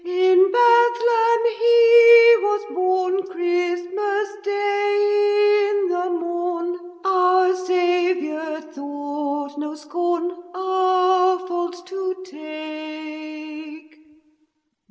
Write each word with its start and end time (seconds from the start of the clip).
In 0.03 0.39
Bethlehem 0.51 1.45
He 1.59 2.35
was 2.43 2.65
born, 2.71 3.21
Christmas 3.27 4.29
day 4.43 4.97
i' 4.97 5.87
the 5.89 6.09
morn: 6.09 6.75
Our 7.05 7.55
Saviour 7.55 8.61
thought 8.61 9.59
no 9.59 9.75
scorn 9.75 10.31
Our 10.55 11.37
faults 11.45 11.81
to 11.83 12.15
take. 12.25 13.99